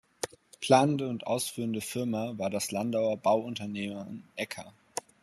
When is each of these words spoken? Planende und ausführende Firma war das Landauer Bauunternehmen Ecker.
Planende 0.61 1.07
und 1.07 1.27
ausführende 1.27 1.79
Firma 1.79 2.35
war 2.39 2.49
das 2.49 2.71
Landauer 2.71 3.17
Bauunternehmen 3.17 4.27
Ecker. 4.35 4.73